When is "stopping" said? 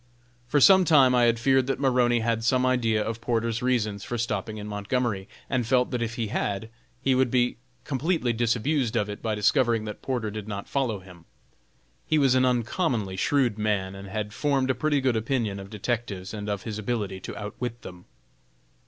4.17-4.57